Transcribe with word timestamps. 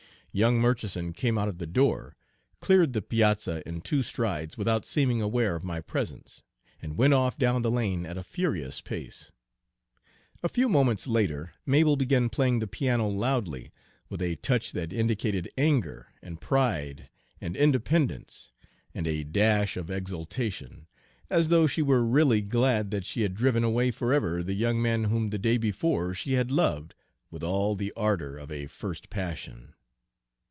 Young 0.33 0.61
Murchison 0.61 1.11
came 1.11 1.37
out 1.37 1.49
of 1.49 1.57
the 1.57 1.67
door, 1.67 2.15
cleared 2.61 2.93
the 2.93 3.01
piazza 3.01 3.61
in 3.67 3.81
two 3.81 4.01
strides 4.01 4.57
without 4.57 4.85
seeming 4.85 5.21
aware 5.21 5.57
of 5.57 5.63
my 5.65 5.81
presence, 5.81 6.41
and 6.81 6.95
went 6.97 7.13
off 7.13 7.37
down 7.37 7.63
the 7.63 7.69
lane 7.69 8.05
at 8.05 8.17
a 8.17 8.23
furious 8.23 8.79
pace. 8.79 9.33
A 10.41 10.47
few 10.47 10.69
moments 10.69 11.05
later 11.05 11.51
Mabel 11.65 11.97
began 11.97 12.29
playing 12.29 12.59
the 12.59 12.65
piano 12.67 13.09
loudly, 13.09 13.73
with 14.07 14.21
a 14.21 14.37
touch 14.37 14.71
that 14.71 14.93
indicated 14.93 15.49
anger 15.57 16.07
and 16.21 16.39
pride 16.39 17.09
and 17.41 17.57
independence 17.57 18.53
and 18.95 19.05
a 19.07 19.25
dash 19.25 19.75
of 19.75 19.91
exultation, 19.91 20.87
as 21.29 21.49
though 21.49 21.67
she 21.67 21.81
were 21.81 22.05
really 22.05 22.39
glad 22.39 22.89
that 22.91 23.05
she 23.05 23.23
had 23.23 23.33
driven 23.33 23.65
away 23.65 23.91
forever 23.91 24.41
the 24.43 24.53
young 24.53 24.81
man 24.81 25.03
whom 25.03 25.29
the 25.29 25.37
day 25.37 25.57
before 25.57 26.13
she 26.13 26.35
had 26.35 26.51
loved 26.53 26.95
with 27.29 27.43
all 27.43 27.75
the 27.75 27.91
ardor 27.97 28.37
of 28.37 28.49
a 28.49 28.67
first 28.67 29.09
passion. 29.09 29.73